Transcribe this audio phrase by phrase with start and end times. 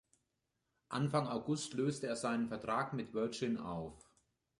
[0.89, 4.03] Anfang August löste er seinen Vertrag mit Virgin auf.